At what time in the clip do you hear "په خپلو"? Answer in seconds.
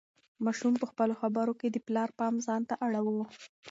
0.81-1.13